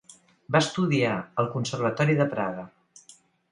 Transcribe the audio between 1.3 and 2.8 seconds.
al Conservatori de Praga.